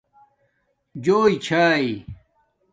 جݸݵ 1.03 1.33
چھائئ 1.45 1.89